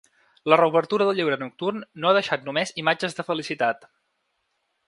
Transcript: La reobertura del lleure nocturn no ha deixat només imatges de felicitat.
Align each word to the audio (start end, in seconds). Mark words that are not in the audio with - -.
La 0.51 0.57
reobertura 0.61 1.05
del 1.09 1.19
lleure 1.19 1.37
nocturn 1.43 1.85
no 2.05 2.11
ha 2.11 2.15
deixat 2.19 2.49
només 2.49 2.75
imatges 2.85 3.19
de 3.21 3.29
felicitat. 3.31 3.91